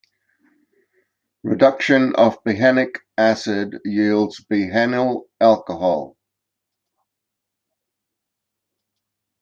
[1.43, 6.17] Reduction of behenic acid yields behenyl alcohol.